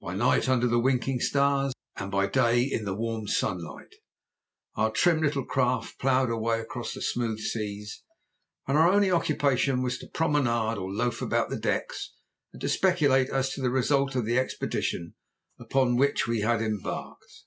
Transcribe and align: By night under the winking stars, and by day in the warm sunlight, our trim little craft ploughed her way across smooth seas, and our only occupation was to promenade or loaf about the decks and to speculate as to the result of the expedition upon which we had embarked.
By 0.00 0.14
night 0.14 0.48
under 0.48 0.68
the 0.68 0.78
winking 0.78 1.18
stars, 1.18 1.74
and 1.96 2.08
by 2.08 2.28
day 2.28 2.62
in 2.62 2.84
the 2.84 2.94
warm 2.94 3.26
sunlight, 3.26 3.96
our 4.76 4.92
trim 4.92 5.20
little 5.20 5.44
craft 5.44 5.98
ploughed 5.98 6.28
her 6.28 6.36
way 6.38 6.60
across 6.60 6.92
smooth 6.92 7.40
seas, 7.40 8.04
and 8.68 8.78
our 8.78 8.88
only 8.88 9.10
occupation 9.10 9.82
was 9.82 9.98
to 9.98 10.06
promenade 10.06 10.78
or 10.78 10.92
loaf 10.92 11.20
about 11.20 11.50
the 11.50 11.58
decks 11.58 12.12
and 12.52 12.60
to 12.60 12.68
speculate 12.68 13.30
as 13.30 13.52
to 13.54 13.60
the 13.62 13.70
result 13.70 14.14
of 14.14 14.26
the 14.26 14.38
expedition 14.38 15.16
upon 15.58 15.96
which 15.96 16.28
we 16.28 16.42
had 16.42 16.62
embarked. 16.62 17.42